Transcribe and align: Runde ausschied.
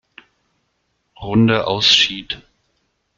Runde 1.17 1.67
ausschied. 1.67 2.41